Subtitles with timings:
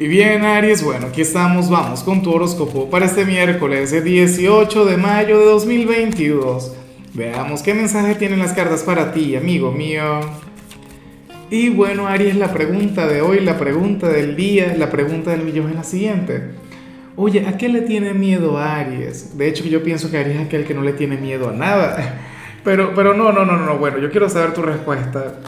[0.00, 4.86] Y bien, Aries, bueno, aquí estamos, vamos con tu horóscopo para este miércoles, el 18
[4.86, 6.74] de mayo de 2022.
[7.12, 10.20] Veamos qué mensaje tienen las cartas para ti, amigo mío.
[11.50, 15.68] Y bueno, Aries, la pregunta de hoy, la pregunta del día, la pregunta del millón
[15.68, 16.44] es la siguiente.
[17.14, 19.36] Oye, ¿a qué le tiene miedo a Aries?
[19.36, 22.20] De hecho, yo pienso que Aries es aquel que no le tiene miedo a nada.
[22.64, 25.40] Pero, pero no, no, no, no, bueno, yo quiero saber tu respuesta.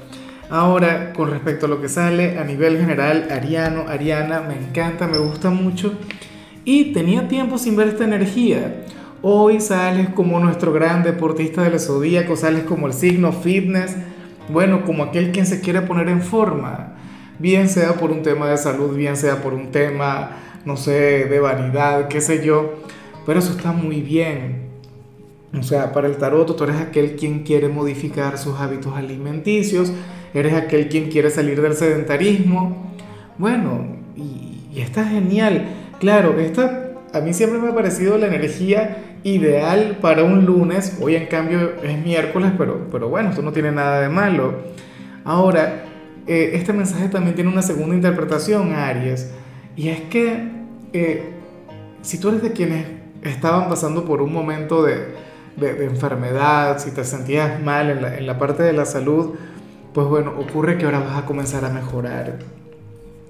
[0.53, 5.17] Ahora, con respecto a lo que sale a nivel general, Ariano, Ariana, me encanta, me
[5.17, 5.95] gusta mucho.
[6.67, 8.85] Y tenía tiempo sin ver esta energía.
[9.23, 13.97] Hoy sales como nuestro gran deportista del zodíaco, sales como el signo fitness,
[14.51, 16.97] bueno, como aquel quien se quiere poner en forma,
[17.39, 20.33] bien sea por un tema de salud, bien sea por un tema,
[20.67, 22.75] no sé, de vanidad, qué sé yo,
[23.25, 24.69] pero eso está muy bien.
[25.59, 29.95] O sea, para el tarot tú eres aquel quien quiere modificar sus hábitos alimenticios,
[30.35, 32.93] eres aquel quien quiere salir del sedentarismo.
[33.39, 33.87] Bueno,
[34.17, 35.67] y, está genial.
[36.01, 40.99] Claro, esta a mí siempre me ha parecido la energía ideal para un lunes.
[41.01, 44.55] Hoy en cambio es miércoles, pero, pero bueno, esto no tiene nada de malo.
[45.25, 45.85] Ahora,
[46.27, 49.31] eh, este mensaje también tiene una segunda interpretación, Aries.
[49.77, 50.49] Y es que
[50.93, 51.33] eh,
[52.03, 52.87] si tú eres de quienes
[53.23, 55.15] estaban pasando por un momento de,
[55.57, 59.35] de, enfermedad, si te sentías mal en la, en la parte de la salud,
[59.93, 62.39] pues bueno, ocurre que ahora vas a comenzar a mejorar.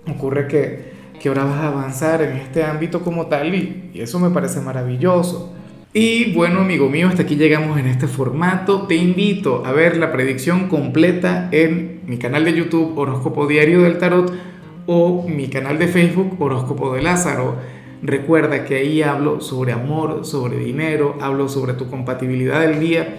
[0.08, 4.18] Ocurre que, que ahora vas a avanzar en este ámbito como tal y, y eso
[4.18, 5.52] me parece maravilloso.
[5.94, 8.86] Y bueno, amigo mío, hasta aquí llegamos en este formato.
[8.86, 13.98] Te invito a ver la predicción completa en mi canal de YouTube Horóscopo Diario del
[13.98, 14.32] Tarot
[14.86, 17.56] o mi canal de Facebook Horóscopo de Lázaro.
[18.02, 23.18] Recuerda que ahí hablo sobre amor, sobre dinero, hablo sobre tu compatibilidad del día